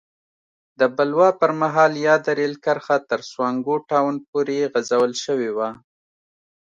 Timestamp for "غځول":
4.73-5.11